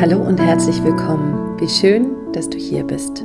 [0.00, 1.60] Hallo und herzlich willkommen.
[1.60, 3.22] Wie schön, dass du hier bist.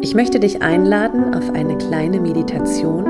[0.00, 3.04] Ich möchte dich einladen auf eine kleine Meditation,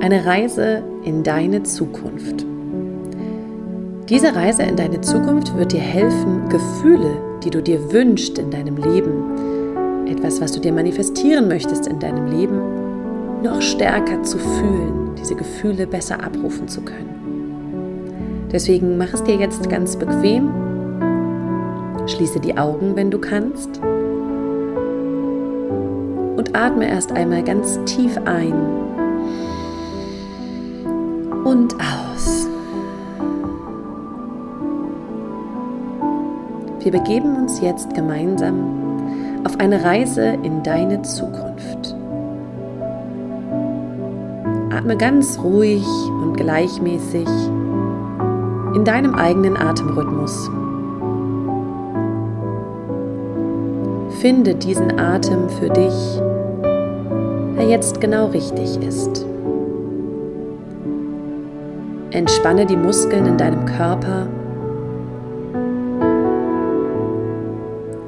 [0.00, 2.46] eine Reise in deine Zukunft.
[4.08, 8.76] Diese Reise in deine Zukunft wird dir helfen, Gefühle, die du dir wünschst in deinem
[8.76, 15.34] Leben, etwas, was du dir manifestieren möchtest in deinem Leben, noch stärker zu fühlen, diese
[15.34, 17.21] Gefühle besser abrufen zu können.
[18.52, 20.50] Deswegen mach es dir jetzt ganz bequem.
[22.06, 23.80] Schließe die Augen, wenn du kannst.
[26.36, 28.52] Und atme erst einmal ganz tief ein
[31.44, 32.46] und aus.
[36.80, 41.96] Wir begeben uns jetzt gemeinsam auf eine Reise in deine Zukunft.
[44.70, 45.86] Atme ganz ruhig
[46.22, 47.28] und gleichmäßig
[48.74, 50.50] in deinem eigenen Atemrhythmus.
[54.20, 56.20] Finde diesen Atem für dich,
[57.56, 59.26] der jetzt genau richtig ist.
[62.12, 64.26] Entspanne die Muskeln in deinem Körper.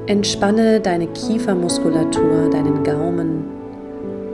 [0.07, 3.45] Entspanne deine Kiefermuskulatur, deinen Gaumen.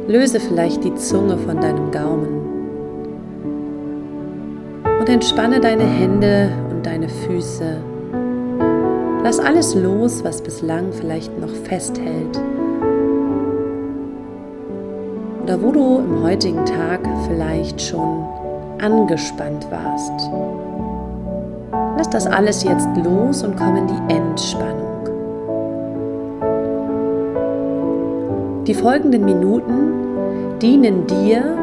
[0.08, 2.41] Löse vielleicht die Zunge von deinem Gaumen
[5.02, 7.78] und entspanne deine Hände und deine Füße.
[9.24, 12.40] Lass alles los, was bislang vielleicht noch festhält.
[15.42, 18.28] Oder wo du im heutigen Tag vielleicht schon
[18.80, 20.30] angespannt warst.
[21.98, 24.78] Lass das alles jetzt los und komm in die Entspannung.
[28.68, 31.58] Die folgenden Minuten dienen dir,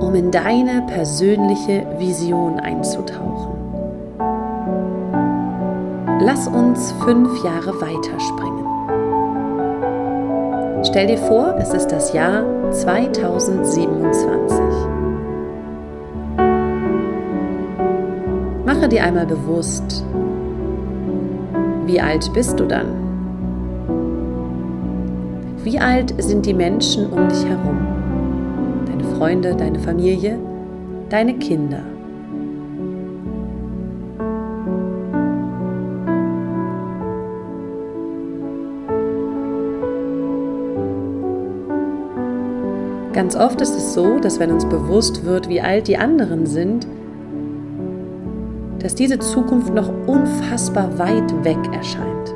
[0.00, 3.58] um in deine persönliche Vision einzutauchen.
[6.20, 8.66] Lass uns fünf Jahre weiterspringen.
[10.84, 14.58] Stell dir vor, es ist das Jahr 2027.
[18.64, 20.04] Mache dir einmal bewusst,
[21.86, 22.86] wie alt bist du dann?
[25.64, 27.97] Wie alt sind die Menschen um dich herum?
[29.18, 30.38] Freunde, deine Familie,
[31.10, 31.80] deine Kinder.
[43.12, 46.86] Ganz oft ist es so, dass wenn uns bewusst wird, wie alt die anderen sind,
[48.78, 52.34] dass diese Zukunft noch unfassbar weit weg erscheint.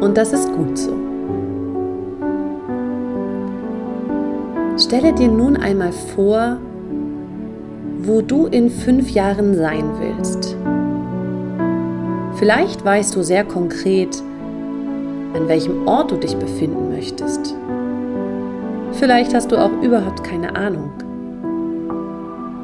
[0.00, 1.09] Und das ist gut so.
[4.90, 6.56] Stelle dir nun einmal vor,
[8.02, 10.56] wo du in fünf Jahren sein willst.
[12.34, 14.20] Vielleicht weißt du sehr konkret,
[15.32, 17.54] an welchem Ort du dich befinden möchtest.
[18.94, 20.90] Vielleicht hast du auch überhaupt keine Ahnung.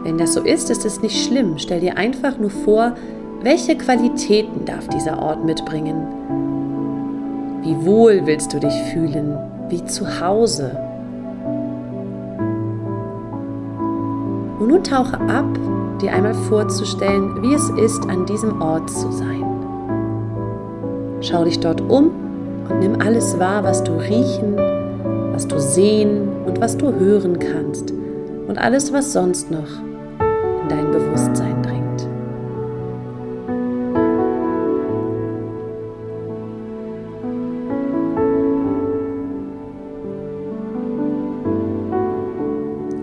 [0.02, 1.58] Wenn das so ist, ist es nicht schlimm.
[1.58, 2.96] Stell dir einfach nur vor,
[3.42, 6.08] welche Qualitäten darf dieser Ort mitbringen?
[7.62, 9.38] Wie wohl willst du dich fühlen?
[9.68, 10.85] Wie zu Hause?
[14.58, 15.46] Und nun tauche ab,
[16.00, 19.44] dir einmal vorzustellen, wie es ist, an diesem Ort zu sein.
[21.20, 22.10] Schau dich dort um
[22.68, 24.56] und nimm alles wahr, was du riechen,
[25.32, 27.92] was du sehen und was du hören kannst
[28.48, 29.68] und alles, was sonst noch
[30.62, 32.08] in dein Bewusstsein dringt.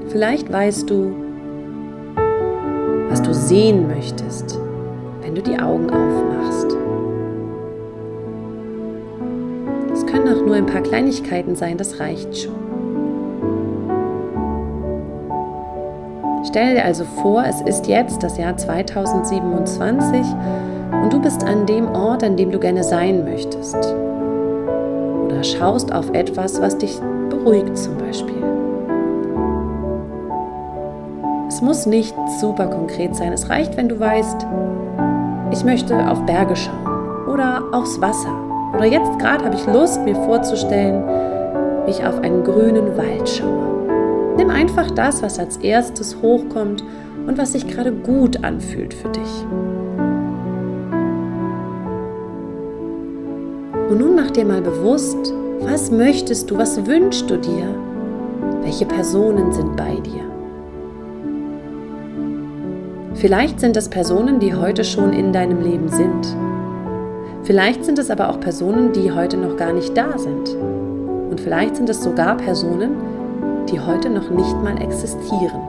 [0.09, 1.22] Vielleicht weißt du,
[3.53, 4.59] sehen möchtest,
[5.21, 6.75] wenn du die Augen aufmachst.
[9.93, 12.55] Es können auch nur ein paar Kleinigkeiten sein, das reicht schon.
[16.47, 20.21] Stell dir also vor, es ist jetzt das Jahr 2027
[21.03, 23.77] und du bist an dem Ort, an dem du gerne sein möchtest.
[25.25, 26.99] Oder schaust auf etwas, was dich
[27.29, 28.52] beruhigt zum Beispiel.
[31.63, 33.31] Muss nicht super konkret sein.
[33.31, 34.45] Es reicht, wenn du weißt,
[35.51, 38.35] ich möchte auf Berge schauen oder aufs Wasser.
[38.75, 41.03] Oder jetzt gerade habe ich Lust, mir vorzustellen,
[41.85, 44.35] wie ich auf einen grünen Wald schaue.
[44.35, 46.83] Nimm einfach das, was als erstes hochkommt
[47.27, 49.45] und was sich gerade gut anfühlt für dich.
[53.89, 57.73] Und nun mach dir mal bewusst, was möchtest du, was wünschst du dir?
[58.63, 60.32] Welche Personen sind bei dir?
[63.15, 66.35] Vielleicht sind es Personen, die heute schon in deinem Leben sind.
[67.43, 70.55] Vielleicht sind es aber auch Personen, die heute noch gar nicht da sind.
[71.29, 72.95] Und vielleicht sind es sogar Personen,
[73.69, 75.61] die heute noch nicht mal existieren.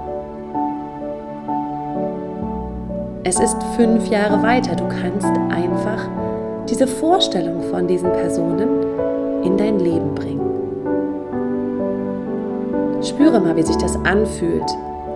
[3.25, 4.75] Es ist fünf Jahre weiter.
[4.77, 6.09] Du kannst einfach
[6.69, 8.69] diese Vorstellung von diesen Personen
[9.43, 10.41] in dein Leben bringen.
[13.03, 14.71] Spüre mal, wie sich das anfühlt,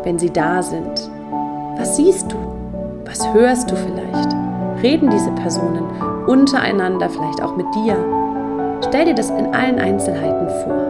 [0.05, 1.11] wenn sie da sind.
[1.79, 2.37] Was siehst du?
[3.05, 4.35] Was hörst du vielleicht?
[4.83, 5.85] Reden diese Personen
[6.27, 7.97] untereinander, vielleicht auch mit dir?
[8.87, 10.89] Stell dir das in allen Einzelheiten vor.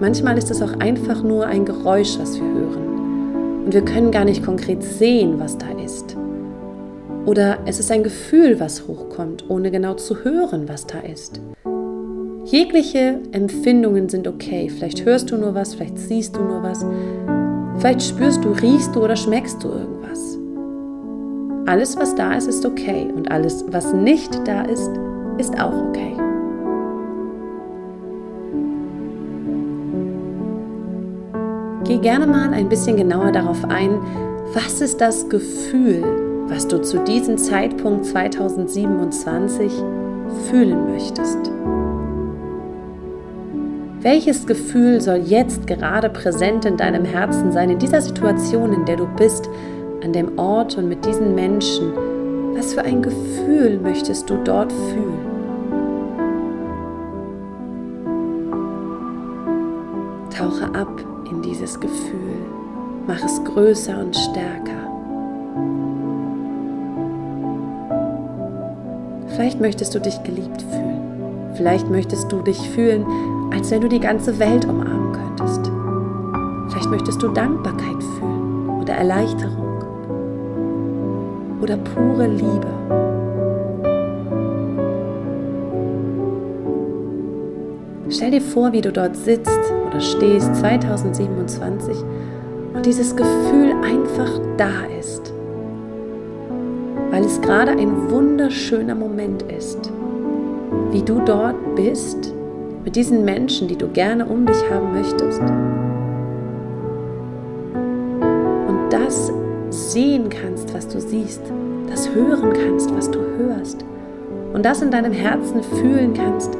[0.00, 3.64] Manchmal ist es auch einfach nur ein Geräusch, was wir hören.
[3.66, 6.16] Und wir können gar nicht konkret sehen, was da ist.
[7.30, 11.40] Oder es ist ein Gefühl, was hochkommt, ohne genau zu hören, was da ist.
[12.44, 14.68] Jegliche Empfindungen sind okay.
[14.68, 16.84] Vielleicht hörst du nur was, vielleicht siehst du nur was.
[17.78, 20.38] Vielleicht spürst du, riechst du oder schmeckst du irgendwas.
[21.66, 23.06] Alles, was da ist, ist okay.
[23.14, 24.90] Und alles, was nicht da ist,
[25.38, 26.16] ist auch okay.
[31.84, 34.00] Geh gerne mal ein bisschen genauer darauf ein,
[34.52, 39.72] was ist das Gefühl, was du zu diesem Zeitpunkt 2027
[40.50, 41.38] fühlen möchtest.
[44.00, 48.96] Welches Gefühl soll jetzt gerade präsent in deinem Herzen sein, in dieser Situation, in der
[48.96, 49.48] du bist,
[50.02, 51.92] an dem Ort und mit diesen Menschen?
[52.56, 55.30] Was für ein Gefühl möchtest du dort fühlen?
[60.36, 62.38] Tauche ab in dieses Gefühl,
[63.06, 64.89] mach es größer und stärker.
[69.40, 71.54] Vielleicht möchtest du dich geliebt fühlen.
[71.54, 73.06] Vielleicht möchtest du dich fühlen,
[73.50, 75.72] als wenn du die ganze Welt umarmen könntest.
[76.68, 79.82] Vielleicht möchtest du Dankbarkeit fühlen oder Erleichterung
[81.62, 82.66] oder pure Liebe.
[88.10, 89.58] Stell dir vor, wie du dort sitzt
[89.88, 91.96] oder stehst 2027
[92.74, 95.32] und dieses Gefühl einfach da ist
[97.10, 99.90] weil es gerade ein wunderschöner Moment ist,
[100.90, 102.32] wie du dort bist
[102.84, 105.40] mit diesen Menschen, die du gerne um dich haben möchtest.
[108.68, 109.32] Und das
[109.70, 111.42] sehen kannst, was du siehst,
[111.88, 113.84] das hören kannst, was du hörst
[114.52, 116.56] und das in deinem Herzen fühlen kannst,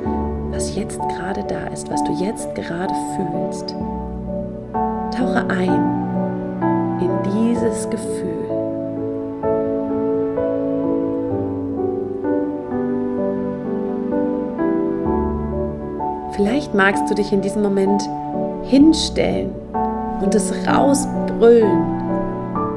[0.51, 3.75] was jetzt gerade da ist, was du jetzt gerade fühlst.
[5.17, 8.40] Tauche ein in dieses Gefühl.
[16.41, 18.03] Vielleicht magst du dich in diesem Moment
[18.63, 19.51] hinstellen
[20.23, 22.01] und es rausbrüllen.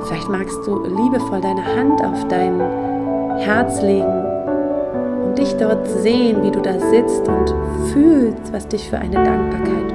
[0.01, 2.59] Vielleicht magst du liebevoll deine Hand auf dein
[3.37, 4.25] Herz legen
[5.23, 7.55] und dich dort sehen, wie du da sitzt und
[7.93, 9.93] fühlst, was dich für eine Dankbarkeit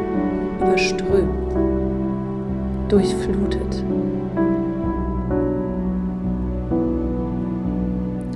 [0.63, 1.53] überströmt,
[2.89, 3.85] durchflutet.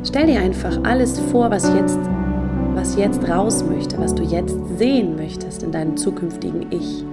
[0.05, 1.99] Stell dir einfach alles vor, was jetzt
[2.74, 7.05] was jetzt raus möchte, was du jetzt sehen möchtest in deinem zukünftigen Ich.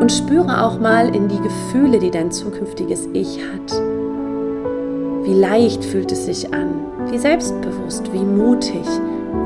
[0.00, 3.82] Und spüre auch mal in die Gefühle, die dein zukünftiges Ich hat.
[5.24, 6.74] Wie leicht fühlt es sich an,
[7.10, 8.86] wie selbstbewusst, wie mutig,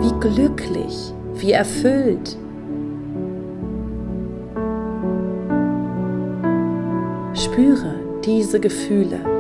[0.01, 2.37] wie glücklich, wie erfüllt.
[7.35, 9.32] Spüre diese Gefühle.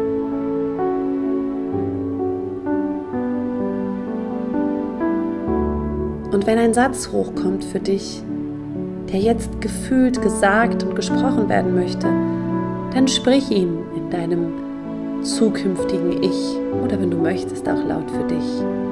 [6.32, 8.22] Und wenn ein Satz hochkommt für dich,
[9.12, 12.06] der jetzt gefühlt gesagt und gesprochen werden möchte,
[12.94, 18.91] dann sprich ihn in deinem zukünftigen Ich oder wenn du möchtest auch laut für dich.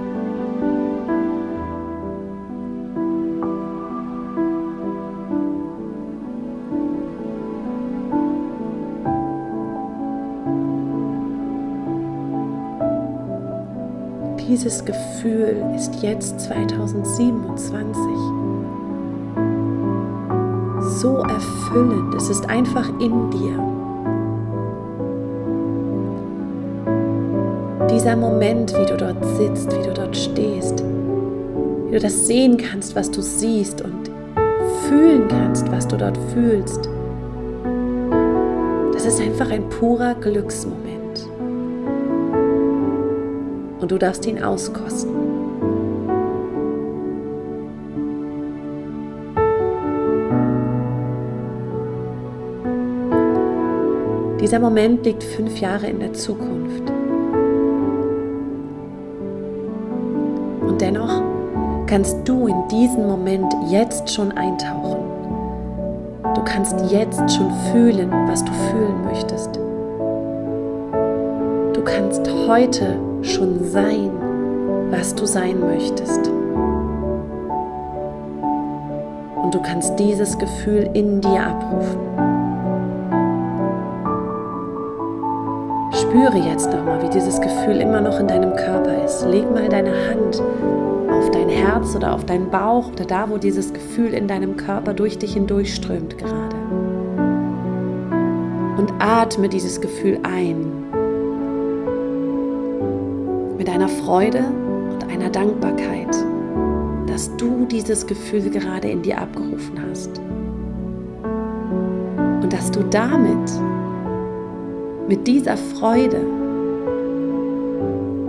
[14.50, 17.94] Dieses Gefühl ist jetzt 2027
[20.80, 22.14] so erfüllend.
[22.16, 23.54] Es ist einfach in dir.
[27.88, 30.82] Dieser Moment, wie du dort sitzt, wie du dort stehst,
[31.86, 34.10] wie du das sehen kannst, was du siehst und
[34.88, 36.88] fühlen kannst, was du dort fühlst.
[38.92, 40.99] Das ist einfach ein purer Glücksmoment
[43.80, 45.10] und du darfst ihn auskosten.
[54.40, 56.90] Dieser Moment liegt fünf Jahre in der Zukunft.
[60.66, 61.22] Und dennoch
[61.86, 64.98] kannst du in diesen Moment jetzt schon eintauchen.
[66.34, 69.60] Du kannst jetzt schon fühlen, was du fühlen möchtest.
[71.90, 74.12] Du kannst heute schon sein,
[74.90, 76.28] was du sein möchtest.
[79.42, 81.98] Und du kannst dieses Gefühl in dir abrufen.
[85.94, 89.26] Spüre jetzt nochmal, wie dieses Gefühl immer noch in deinem Körper ist.
[89.26, 90.40] Leg mal deine Hand
[91.10, 94.94] auf dein Herz oder auf deinen Bauch oder da, wo dieses Gefühl in deinem Körper
[94.94, 96.56] durch dich hindurchströmt gerade.
[98.78, 100.89] Und atme dieses Gefühl ein.
[103.60, 104.42] Mit einer Freude
[104.90, 106.16] und einer Dankbarkeit,
[107.06, 110.18] dass du dieses Gefühl gerade in dir abgerufen hast.
[112.42, 113.52] Und dass du damit,
[115.08, 116.22] mit dieser Freude,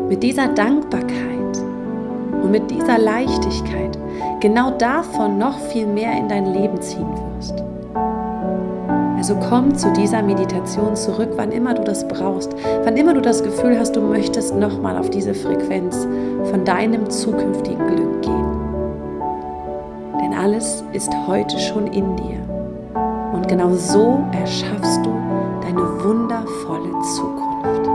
[0.10, 1.64] mit dieser Dankbarkeit,
[2.44, 3.98] und mit dieser Leichtigkeit
[4.42, 7.31] genau davon noch viel mehr in dein Leben ziehen wirst.
[9.22, 13.44] Also komm zu dieser Meditation zurück, wann immer du das brauchst, wann immer du das
[13.44, 16.08] Gefühl hast, du möchtest nochmal auf diese Frequenz
[16.50, 18.46] von deinem zukünftigen Glück gehen.
[20.20, 22.40] Denn alles ist heute schon in dir.
[23.32, 25.14] Und genau so erschaffst du
[25.62, 27.91] deine wundervolle Zukunft.